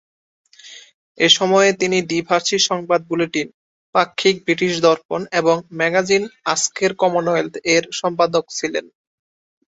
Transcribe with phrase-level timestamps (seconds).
[1.17, 3.47] এই সময়ে তিনি দ্বিভাষী সংবাদ বুলেটিন
[3.95, 8.85] "পাক্ষিক ব্রিটিশ দর্পণ" এবং ম্যাগাজিন "আজকের কমনওয়েলথ" এর সম্পাদক ছিলেন।